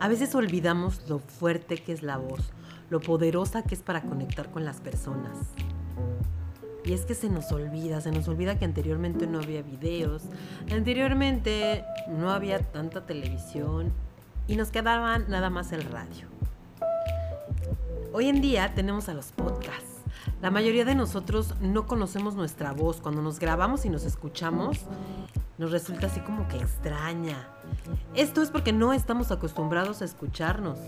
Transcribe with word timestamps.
A 0.00 0.06
veces 0.06 0.32
olvidamos 0.36 1.02
lo 1.08 1.18
fuerte 1.18 1.76
que 1.76 1.92
es 1.92 2.04
la 2.04 2.18
voz, 2.18 2.52
lo 2.88 3.00
poderosa 3.00 3.62
que 3.62 3.74
es 3.74 3.82
para 3.82 4.02
conectar 4.02 4.48
con 4.52 4.64
las 4.64 4.80
personas. 4.80 5.36
Y 6.84 6.92
es 6.92 7.04
que 7.04 7.16
se 7.16 7.28
nos 7.28 7.50
olvida, 7.50 8.00
se 8.00 8.12
nos 8.12 8.28
olvida 8.28 8.58
que 8.60 8.64
anteriormente 8.64 9.26
no 9.26 9.40
había 9.40 9.60
videos, 9.62 10.22
anteriormente 10.70 11.84
no 12.08 12.30
había 12.30 12.60
tanta 12.60 13.06
televisión 13.06 13.92
y 14.46 14.54
nos 14.54 14.70
quedaba 14.70 15.18
nada 15.18 15.50
más 15.50 15.72
el 15.72 15.82
radio. 15.82 16.28
Hoy 18.12 18.28
en 18.28 18.40
día 18.40 18.74
tenemos 18.76 19.08
a 19.08 19.14
los 19.14 19.32
podcasts. 19.32 20.02
La 20.40 20.52
mayoría 20.52 20.84
de 20.84 20.94
nosotros 20.94 21.56
no 21.60 21.88
conocemos 21.88 22.36
nuestra 22.36 22.72
voz. 22.72 23.00
Cuando 23.00 23.20
nos 23.20 23.40
grabamos 23.40 23.84
y 23.84 23.90
nos 23.90 24.04
escuchamos, 24.04 24.78
nos 25.58 25.72
resulta 25.72 26.06
así 26.06 26.20
como 26.20 26.48
que 26.48 26.56
extraña. 26.56 27.48
Esto 28.14 28.42
es 28.42 28.50
porque 28.50 28.72
no 28.72 28.92
estamos 28.92 29.30
acostumbrados 29.30 30.00
a 30.00 30.04
escucharnos. 30.04 30.78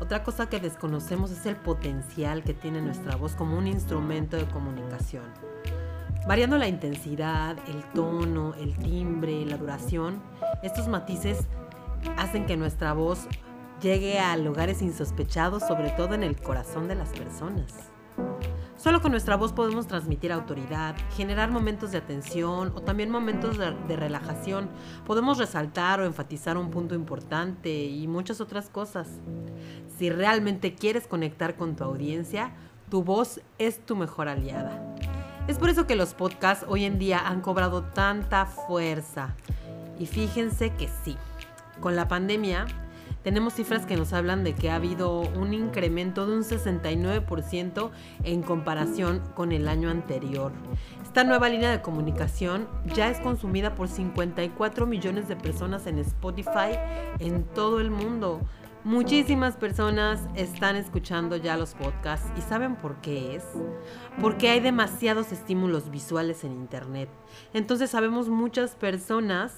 Otra 0.00 0.22
cosa 0.22 0.48
que 0.48 0.60
desconocemos 0.60 1.30
es 1.30 1.44
el 1.46 1.56
potencial 1.56 2.42
que 2.44 2.54
tiene 2.54 2.80
nuestra 2.80 3.16
voz 3.16 3.34
como 3.34 3.58
un 3.58 3.66
instrumento 3.66 4.36
de 4.36 4.46
comunicación. 4.46 5.24
Variando 6.26 6.56
la 6.56 6.68
intensidad, 6.68 7.56
el 7.68 7.84
tono, 7.92 8.54
el 8.54 8.76
timbre, 8.78 9.44
la 9.44 9.58
duración, 9.58 10.22
estos 10.62 10.88
matices 10.88 11.46
hacen 12.16 12.46
que 12.46 12.56
nuestra 12.56 12.92
voz 12.92 13.26
llegue 13.80 14.18
a 14.18 14.36
lugares 14.36 14.82
insospechados, 14.82 15.62
sobre 15.66 15.90
todo 15.90 16.14
en 16.14 16.22
el 16.22 16.40
corazón 16.40 16.88
de 16.88 16.94
las 16.94 17.10
personas. 17.10 17.93
Solo 18.84 19.00
con 19.00 19.12
nuestra 19.12 19.36
voz 19.36 19.54
podemos 19.54 19.86
transmitir 19.86 20.30
autoridad, 20.30 20.94
generar 21.16 21.50
momentos 21.50 21.90
de 21.90 21.96
atención 21.96 22.70
o 22.76 22.82
también 22.82 23.08
momentos 23.08 23.56
de, 23.56 23.96
relajación. 23.96 24.68
Podemos 25.06 25.38
resaltar 25.38 26.00
o 26.00 26.04
enfatizar 26.04 26.58
un 26.58 26.70
punto 26.70 26.94
importante 26.94 27.72
y 27.72 28.06
muchas 28.06 28.42
otras 28.42 28.68
cosas. 28.68 29.08
Si 29.96 30.10
realmente 30.10 30.74
quieres 30.74 31.06
conectar 31.06 31.56
con 31.56 31.76
tu 31.76 31.84
audiencia, 31.84 32.52
tu 32.90 33.02
voz 33.02 33.40
es 33.56 33.78
tu 33.86 33.96
mejor 33.96 34.28
aliada. 34.28 34.94
Es 35.48 35.56
por 35.56 35.70
eso 35.70 35.86
que 35.86 35.96
los 35.96 36.12
podcasts 36.12 36.66
hoy 36.68 36.84
en 36.84 36.98
día 36.98 37.26
han 37.26 37.40
cobrado 37.40 37.84
tanta 37.84 38.44
fuerza. 38.44 39.34
Y 39.98 40.04
fíjense 40.04 40.74
que 40.74 40.90
sí, 41.04 41.16
con 41.80 41.96
la 41.96 42.06
pandemia 42.06 42.66
tenemos 43.24 43.54
cifras 43.54 43.86
que 43.86 43.96
nos 43.96 44.12
hablan 44.12 44.44
de 44.44 44.54
que 44.54 44.70
ha 44.70 44.76
habido 44.76 45.20
un 45.20 45.54
incremento 45.54 46.26
de 46.26 46.36
un 46.36 46.44
69% 46.44 47.90
en 48.22 48.42
comparación 48.42 49.20
con 49.34 49.50
el 49.50 49.66
año 49.66 49.88
anterior. 49.88 50.52
Esta 51.02 51.24
nueva 51.24 51.48
línea 51.48 51.70
de 51.70 51.80
comunicación 51.80 52.68
ya 52.94 53.08
es 53.08 53.18
consumida 53.20 53.74
por 53.74 53.88
54 53.88 54.86
millones 54.86 55.26
de 55.26 55.36
personas 55.36 55.86
en 55.86 55.98
Spotify 56.00 56.78
en 57.18 57.44
todo 57.44 57.80
el 57.80 57.90
mundo. 57.90 58.42
Muchísimas 58.84 59.56
personas 59.56 60.20
están 60.34 60.76
escuchando 60.76 61.38
ya 61.38 61.56
los 61.56 61.72
podcasts 61.72 62.30
y 62.36 62.42
¿saben 62.42 62.76
por 62.76 62.96
qué 62.96 63.36
es? 63.36 63.44
Porque 64.20 64.50
hay 64.50 64.60
demasiados 64.60 65.32
estímulos 65.32 65.90
visuales 65.90 66.44
en 66.44 66.52
Internet. 66.52 67.08
Entonces 67.54 67.88
sabemos 67.88 68.28
muchas 68.28 68.74
personas 68.74 69.54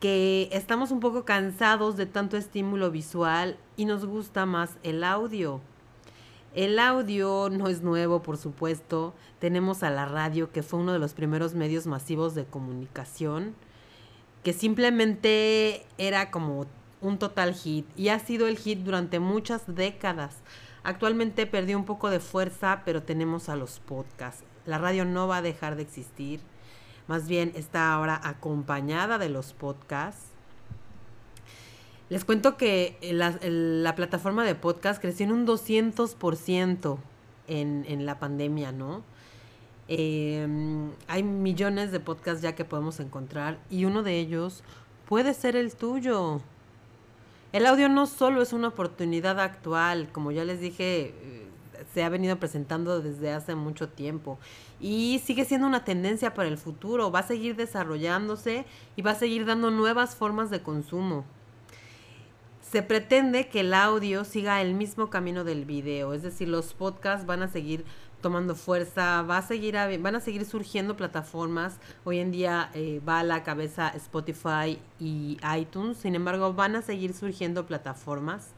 que 0.00 0.48
estamos 0.50 0.90
un 0.90 1.00
poco 1.00 1.26
cansados 1.26 1.96
de 1.98 2.06
tanto 2.06 2.38
estímulo 2.38 2.90
visual 2.90 3.58
y 3.76 3.84
nos 3.84 4.06
gusta 4.06 4.46
más 4.46 4.78
el 4.82 5.04
audio. 5.04 5.60
El 6.54 6.78
audio 6.78 7.48
no 7.50 7.68
es 7.68 7.82
nuevo, 7.82 8.22
por 8.22 8.38
supuesto. 8.38 9.14
Tenemos 9.38 9.82
a 9.82 9.90
la 9.90 10.06
radio, 10.06 10.50
que 10.50 10.62
fue 10.62 10.80
uno 10.80 10.94
de 10.94 10.98
los 10.98 11.12
primeros 11.12 11.54
medios 11.54 11.86
masivos 11.86 12.34
de 12.34 12.46
comunicación, 12.46 13.54
que 14.42 14.54
simplemente 14.54 15.86
era 15.98 16.30
como 16.30 16.66
un 17.02 17.18
total 17.18 17.54
hit 17.54 17.86
y 17.96 18.08
ha 18.08 18.18
sido 18.18 18.48
el 18.48 18.56
hit 18.56 18.80
durante 18.80 19.20
muchas 19.20 19.62
décadas. 19.74 20.38
Actualmente 20.82 21.46
perdió 21.46 21.76
un 21.76 21.84
poco 21.84 22.08
de 22.08 22.20
fuerza, 22.20 22.82
pero 22.86 23.02
tenemos 23.02 23.50
a 23.50 23.56
los 23.56 23.80
podcasts. 23.80 24.44
La 24.64 24.78
radio 24.78 25.04
no 25.04 25.28
va 25.28 25.36
a 25.36 25.42
dejar 25.42 25.76
de 25.76 25.82
existir 25.82 26.40
más 27.10 27.26
bien 27.26 27.50
está 27.56 27.92
ahora 27.92 28.20
acompañada 28.22 29.18
de 29.18 29.28
los 29.28 29.52
podcasts. 29.52 30.26
Les 32.08 32.24
cuento 32.24 32.56
que 32.56 32.96
la, 33.02 33.96
plataforma 33.96 34.44
de 34.44 34.54
podcast 34.54 35.00
creció 35.00 35.26
en 35.26 35.32
un 35.32 35.44
200% 35.44 36.98
en, 37.48 37.84
en 37.88 38.06
la 38.06 38.20
pandemia, 38.20 38.70
¿no? 38.70 39.02
Em, 39.88 40.92
hay 41.08 41.24
millones 41.24 41.90
de 41.90 41.98
podcasts 41.98 42.42
ya 42.42 42.54
que 42.54 42.64
podemos 42.64 43.00
encontrar 43.00 43.58
y 43.70 43.86
uno 43.86 44.04
de 44.04 44.20
ellos 44.20 44.62
puede 45.08 45.34
ser 45.34 45.56
el 45.56 45.74
tuyo. 45.74 46.40
El 47.52 47.66
audio 47.66 47.88
no 47.88 48.06
solo 48.06 48.40
es 48.40 48.52
una 48.52 48.68
oportunidad 48.68 49.40
actual, 49.40 50.08
como 50.12 50.30
ya 50.30 50.44
les 50.44 50.60
dije, 50.60 51.06
eh, 51.06 51.39
se 51.92 52.04
ha 52.04 52.08
venido 52.08 52.38
presentando 52.38 53.00
desde 53.00 53.32
hace 53.32 53.54
mucho 53.54 53.88
tiempo 53.88 54.38
y 54.80 55.20
sigue 55.24 55.44
siendo 55.44 55.66
una 55.66 55.84
tendencia 55.84 56.34
para 56.34 56.48
el 56.48 56.58
futuro, 56.58 57.10
va 57.10 57.20
a 57.20 57.26
seguir 57.26 57.56
desarrollándose 57.56 58.64
y 58.96 59.02
va 59.02 59.12
a 59.12 59.16
seguir 59.16 59.46
dando 59.46 59.70
nuevas 59.70 60.16
formas 60.16 60.50
de 60.50 60.62
consumo. 60.62 61.24
Se 62.62 62.82
pretende 62.82 63.48
que 63.48 63.60
el 63.60 63.74
audio 63.74 64.24
siga 64.24 64.62
el 64.62 64.74
mismo 64.74 65.10
camino 65.10 65.42
del 65.42 65.64
video, 65.64 66.14
es 66.14 66.22
decir, 66.22 66.48
los 66.48 66.72
podcasts 66.72 67.26
van 67.26 67.42
a 67.42 67.48
seguir 67.48 67.84
tomando 68.20 68.54
fuerza, 68.54 69.22
va 69.22 69.38
a 69.38 69.42
seguir 69.42 69.74
van 69.74 70.14
a 70.14 70.20
seguir 70.20 70.44
surgiendo 70.44 70.96
plataformas. 70.96 71.78
Hoy 72.04 72.20
en 72.20 72.30
día 72.30 72.70
eh, 72.74 73.00
va 73.08 73.20
a 73.20 73.24
la 73.24 73.42
cabeza 73.42 73.88
Spotify 73.88 74.78
y 75.00 75.38
iTunes, 75.58 75.96
sin 75.96 76.14
embargo 76.14 76.52
van 76.54 76.76
a 76.76 76.82
seguir 76.82 77.12
surgiendo 77.12 77.66
plataformas 77.66 78.52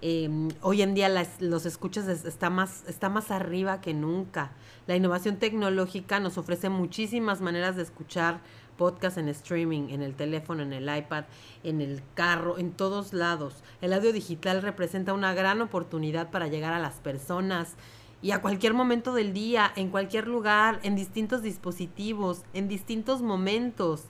Em, 0.00 0.48
hoy 0.62 0.82
en 0.82 0.94
día 0.94 1.08
los 1.40 1.66
escuchas 1.66 2.06
está 2.06 2.50
más, 2.50 2.84
está 2.86 3.08
más 3.08 3.30
arriba 3.30 3.80
que 3.80 3.94
nunca. 3.94 4.52
La 4.86 4.94
innovación 4.94 5.38
tecnológica 5.38 6.20
nos 6.20 6.38
ofrece 6.38 6.68
muchísimas 6.68 7.40
maneras 7.40 7.74
de 7.76 7.82
escuchar 7.82 8.40
podcast 8.76 9.18
en 9.18 9.28
streaming, 9.28 9.88
en 9.90 10.02
el 10.02 10.14
teléfono, 10.14 10.62
en 10.62 10.72
el 10.72 10.84
iPad, 10.84 11.24
en 11.64 11.80
el 11.80 12.00
carro, 12.14 12.58
en 12.58 12.70
todos 12.72 13.12
lados. 13.12 13.56
El 13.80 13.92
audio 13.92 14.12
digital 14.12 14.62
representa 14.62 15.12
una 15.12 15.34
gran 15.34 15.60
oportunidad 15.60 16.30
para 16.30 16.46
llegar 16.46 16.72
a 16.72 16.78
las 16.78 16.94
personas 16.94 17.74
y 18.22 18.30
a 18.30 18.40
cualquier 18.40 18.74
momento 18.74 19.14
del 19.14 19.32
día, 19.32 19.72
en 19.74 19.90
cualquier 19.90 20.28
lugar, 20.28 20.78
en 20.84 20.94
distintos 20.94 21.42
dispositivos, 21.42 22.42
en 22.54 22.68
distintos 22.68 23.20
momentos. 23.20 24.04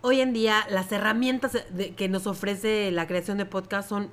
Hoy 0.00 0.20
en 0.20 0.32
día 0.32 0.64
las 0.70 0.92
herramientas 0.92 1.64
que 1.96 2.08
nos 2.08 2.28
ofrece 2.28 2.92
la 2.92 3.08
creación 3.08 3.36
de 3.36 3.46
podcast 3.46 3.88
son 3.88 4.10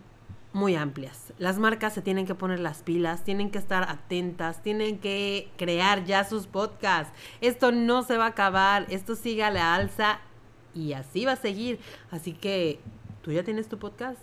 muy 0.55 0.77
amplias. 0.77 1.33
Las 1.37 1.59
marcas 1.59 1.93
se 1.93 2.01
tienen 2.01 2.25
que 2.25 2.33
poner 2.33 2.61
las 2.61 2.81
pilas, 2.81 3.25
tienen 3.25 3.51
que 3.51 3.57
estar 3.57 3.89
atentas, 3.89 4.63
tienen 4.63 4.99
que 4.99 5.49
crear 5.57 6.05
ya 6.05 6.23
sus 6.23 6.47
podcasts. 6.47 7.13
Esto 7.41 7.73
no 7.73 8.03
se 8.03 8.15
va 8.15 8.23
a 8.23 8.29
acabar, 8.29 8.85
esto 8.89 9.17
sigue 9.17 9.43
a 9.43 9.51
la 9.51 9.75
alza 9.75 10.19
y 10.73 10.93
así 10.93 11.25
va 11.25 11.33
a 11.33 11.35
seguir. 11.35 11.81
Así 12.09 12.31
que, 12.31 12.79
¿tú 13.21 13.33
ya 13.33 13.43
tienes 13.43 13.67
tu 13.67 13.77
podcast? 13.77 14.21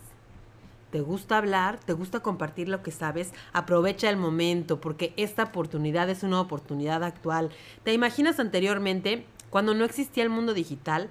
¿Te 0.90 1.02
gusta 1.02 1.37
hablar? 1.37 1.79
¿Te 1.79 1.93
gusta 1.93 2.20
compartir 2.20 2.67
lo 2.67 2.82
que 2.82 2.93
sabes? 2.93 3.34
Aprovecha 3.52 4.08
el 4.08 4.17
momento 4.17 4.81
porque 4.81 5.12
esta 5.19 5.43
oportunidad 5.43 6.08
es 6.08 6.23
una 6.23 6.40
oportunidad 6.40 7.05
actual. 7.05 7.50
¿Te 7.84 7.93
imaginas 7.93 8.40
anteriormente, 8.40 9.26
cuando 9.50 9.75
no 9.75 9.84
existía 9.84 10.23
el 10.23 10.31
mundo 10.31 10.55
digital? 10.55 11.11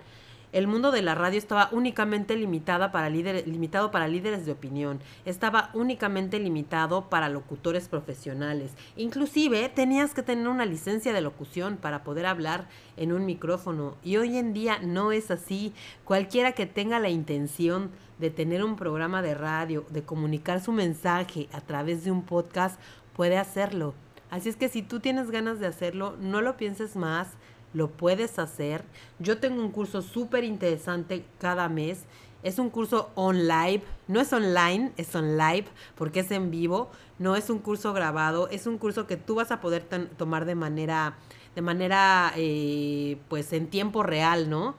El 0.52 0.68
mundo 0.68 0.92
de 0.92 1.02
la 1.02 1.16
radio 1.16 1.38
estaba 1.38 1.70
únicamente 1.72 2.36
limitada 2.36 2.92
para 2.92 3.10
limitado 3.10 3.92
para 3.92 4.08
líderes 4.08 4.46
de 4.46 4.52
opinión, 4.52 5.00
estaba 5.26 5.70
únicamente 5.74 6.40
limitado 6.40 7.10
para 7.10 7.30
locutores 7.30 7.88
profesionales. 7.88 8.72
Inclusive 8.96 9.70
tenías 9.70 10.14
que 10.14 10.24
tener 10.24 10.48
una 10.48 10.66
licencia 10.66 11.14
de 11.14 11.22
locución 11.22 11.78
para 11.78 12.04
poder 12.04 12.26
hablar 12.26 12.68
en 12.98 13.12
un 13.12 13.26
micrófono 13.26 13.96
y 14.04 14.18
hoy 14.18 14.38
en 14.38 14.54
día 14.54 14.80
no 14.80 15.12
es 15.12 15.32
así. 15.32 15.74
Cualquiera 16.04 16.52
que 16.52 16.66
tenga 16.66 17.00
la 17.00 17.10
intención 17.10 17.92
de 18.20 18.30
tener 18.30 18.64
un 18.64 18.76
programa 18.76 19.22
de 19.22 19.34
radio, 19.34 19.86
de 19.90 20.04
comunicar 20.04 20.62
su 20.62 20.72
mensaje 20.72 21.50
a 21.52 21.62
través 21.62 22.04
de 22.04 22.12
un 22.12 22.24
podcast, 22.24 22.80
puede 23.16 23.38
hacerlo. 23.38 23.94
Así 24.30 24.48
es 24.48 24.56
que 24.56 24.70
si 24.70 24.82
tú 24.82 25.00
tienes 25.02 25.30
ganas 25.30 25.60
de 25.60 25.68
hacerlo, 25.68 26.16
no 26.22 26.42
lo 26.42 26.56
pienses 26.56 26.96
más, 26.96 27.28
lo 27.74 27.90
puedes 27.90 28.40
hacer. 28.40 28.84
Yo 29.20 29.38
tengo 29.40 29.62
un 29.62 29.72
curso 29.72 30.02
súper 30.02 30.44
interesante 30.44 31.26
cada 31.40 31.70
mes. 31.70 32.04
Es 32.44 32.58
un 32.58 32.72
curso 32.72 33.12
online, 33.14 33.84
no 34.08 34.20
es 34.20 34.34
online, 34.34 34.94
es 34.98 35.14
on 35.16 35.38
live 35.38 35.66
porque 35.96 36.22
es 36.22 36.32
en 36.32 36.50
vivo, 36.50 36.90
no 37.20 37.36
es 37.36 37.52
un 37.52 37.60
curso 37.60 37.94
grabado, 37.94 38.48
es 38.50 38.66
un 38.66 38.80
curso 38.80 39.06
que 39.06 39.16
tú 39.16 39.36
vas 39.36 39.52
a 39.52 39.62
poder 39.62 39.84
tomar 40.18 40.46
de 40.46 40.56
manera, 40.56 41.18
de 41.54 41.62
manera, 41.62 42.34
eh, 42.36 43.18
pues 43.30 43.54
en 43.54 43.68
tiempo 43.68 44.02
real, 44.02 44.50
¿no? 44.50 44.76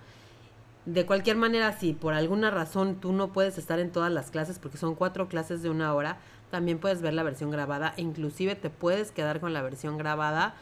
De 0.87 1.07
cualquier 1.07 1.37
manera, 1.37 1.79
si 1.79 1.93
por 1.93 2.15
alguna 2.15 2.51
razón 2.51 2.97
tú 2.97 3.13
no 3.13 3.33
puedes 3.33 3.57
estar 3.59 3.79
en 3.79 3.93
todas 3.93 4.11
las 4.11 4.33
clases, 4.33 4.59
porque 4.59 4.79
son 4.79 4.97
cuatro 4.97 5.29
clases 5.29 5.63
de 5.63 5.71
una 5.71 5.95
hora, 5.95 6.19
también 6.51 6.81
puedes 6.81 7.01
ver 7.01 7.15
la 7.15 7.23
versión 7.23 7.53
grabada. 7.53 7.95
E 7.97 8.03
inclusive 8.03 8.57
te 8.57 8.71
puedes 8.71 9.13
quedar 9.13 9.39
con 9.39 9.53
la 9.53 9.63
versión 9.63 9.97
grabada 9.99 10.57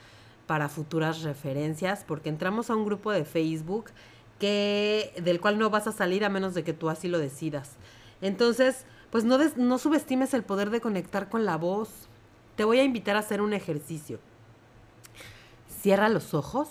para 0.50 0.68
futuras 0.68 1.22
referencias, 1.22 2.02
porque 2.04 2.28
entramos 2.28 2.70
a 2.70 2.74
un 2.74 2.84
grupo 2.84 3.12
de 3.12 3.24
Facebook 3.24 3.92
que, 4.40 5.14
del 5.22 5.40
cual 5.40 5.60
no 5.60 5.70
vas 5.70 5.86
a 5.86 5.92
salir 5.92 6.24
a 6.24 6.28
menos 6.28 6.54
de 6.54 6.64
que 6.64 6.72
tú 6.72 6.90
así 6.90 7.06
lo 7.06 7.20
decidas. 7.20 7.76
Entonces, 8.20 8.84
pues 9.12 9.22
no, 9.22 9.38
no 9.54 9.78
subestimes 9.78 10.34
el 10.34 10.42
poder 10.42 10.70
de 10.70 10.80
conectar 10.80 11.28
con 11.28 11.44
la 11.44 11.56
voz. 11.56 12.08
Te 12.56 12.64
voy 12.64 12.80
a 12.80 12.82
invitar 12.82 13.14
a 13.14 13.20
hacer 13.20 13.40
un 13.42 13.52
ejercicio. 13.52 14.18
Cierra 15.82 16.08
los 16.08 16.34
ojos 16.34 16.68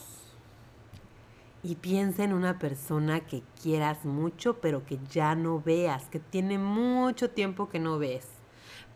y 1.63 1.75
piensa 1.75 2.25
en 2.25 2.33
una 2.33 2.59
persona 2.59 3.21
que 3.21 3.43
quieras 3.63 4.03
mucho, 4.03 4.59
pero 4.59 4.85
que 4.85 4.99
ya 5.09 5.35
no 5.35 5.61
veas, 5.61 6.03
que 6.09 6.19
tiene 6.19 6.57
mucho 6.57 7.29
tiempo 7.29 7.69
que 7.69 7.79
no 7.79 7.97
ves. 7.97 8.38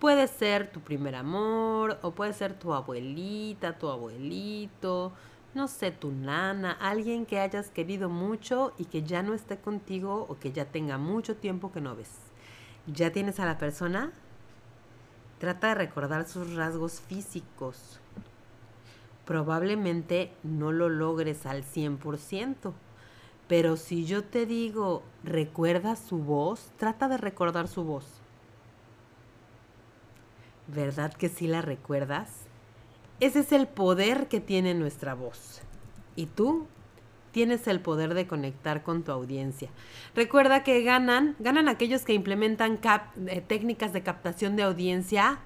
Puede 0.03 0.27
ser 0.27 0.69
tu 0.69 0.81
primer 0.81 1.15
amor, 1.15 1.97
o 2.01 2.11
puede 2.11 2.33
ser 2.33 2.59
tu 2.59 2.73
abuelita, 2.73 3.79
tu 3.79 3.87
abuelito, 3.87 5.13
no 5.53 5.69
sé, 5.69 5.91
tu 5.91 6.11
nana, 6.11 6.73
alguien 6.73 7.25
que 7.25 7.39
hayas 7.39 7.69
querido 7.69 8.09
mucho 8.09 8.73
y 8.77 8.83
que 8.83 9.03
ya 9.03 9.23
no 9.23 9.33
esté 9.33 9.55
contigo 9.59 10.25
o 10.27 10.37
que 10.37 10.51
ya 10.51 10.65
tenga 10.65 10.97
mucho 10.97 11.37
tiempo 11.37 11.71
que 11.71 11.79
no 11.79 11.95
ves. 11.95 12.09
¿Ya 12.85 13.13
tienes 13.13 13.39
a 13.39 13.45
la 13.45 13.57
persona? 13.57 14.11
Trata 15.39 15.69
de 15.69 15.75
recordar 15.75 16.27
sus 16.27 16.53
rasgos 16.53 16.99
físicos, 16.99 18.01
probablemente 19.23 20.33
no 20.43 20.73
lo 20.73 20.89
logres 20.89 21.45
al 21.45 21.63
100%. 21.63 22.73
Pero 23.47 23.77
si 23.77 24.03
yo 24.03 24.21
te 24.21 24.45
digo, 24.45 25.01
recuerda 25.23 25.95
su 25.95 26.17
voz, 26.17 26.73
trata 26.75 27.07
de 27.07 27.15
recordar 27.15 27.69
su 27.69 27.85
voz. 27.85 28.22
¿Verdad 30.67 31.13
que 31.13 31.29
sí 31.29 31.47
la 31.47 31.61
recuerdas? 31.61 32.29
Ese 33.19 33.39
es 33.39 33.51
el 33.51 33.67
poder 33.67 34.27
que 34.27 34.39
tiene 34.39 34.73
nuestra 34.73 35.13
voz. 35.13 35.61
Y 36.15 36.27
tú 36.27 36.67
tienes 37.31 37.67
el 37.67 37.81
poder 37.81 38.13
de 38.13 38.27
conectar 38.27 38.83
con 38.83 39.03
tu 39.03 39.11
audiencia. 39.11 39.69
Recuerda 40.15 40.63
que 40.63 40.83
ganan, 40.83 41.35
ganan 41.39 41.67
aquellos 41.67 42.03
que 42.03 42.13
implementan 42.13 42.79
eh, 43.27 43.41
técnicas 43.41 43.91
de 43.91 44.03
captación 44.03 44.55
de 44.55 44.63
audiencia 44.63 45.39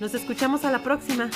Nos 0.00 0.14
escuchamos 0.14 0.64
a 0.64 0.70
la 0.70 0.78
próxima. 0.78 1.28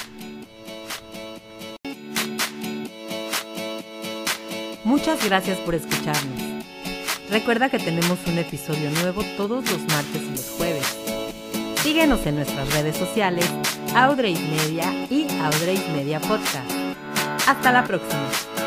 Muchas 4.84 5.22
gracias 5.22 5.58
por 5.58 5.74
escucharnos. 5.74 6.64
Recuerda 7.28 7.68
que 7.68 7.78
tenemos 7.78 8.26
un 8.26 8.38
episodio 8.38 8.90
nuevo 9.02 9.22
todos 9.36 9.70
los 9.70 9.82
martes 9.82 10.22
y 10.22 10.30
los 10.30 10.48
jueves. 10.56 10.96
Síguenos 11.82 12.24
en 12.24 12.36
nuestras 12.36 12.72
redes 12.72 12.96
sociales, 12.96 13.44
Audrey 13.94 14.34
Media 14.34 14.92
y 15.10 15.26
Audrey 15.42 15.82
Media 15.92 16.20
Podcast. 16.20 16.70
Hasta 17.46 17.72
la 17.72 17.84
próxima. 17.84 18.59